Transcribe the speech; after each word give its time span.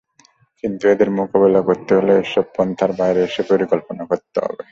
কিন্তু 0.63 0.83
এদের 0.87 1.09
মোকাবিলা 1.19 1.61
করতে 1.69 1.91
হলে 1.97 2.13
এসব 2.23 2.45
পন্থার 2.55 2.91
বাইরে 2.99 3.21
এসে 3.23 3.41
পরিকল্পনা 3.51 4.03
করতে 4.11 4.37
হবে। 4.39 4.59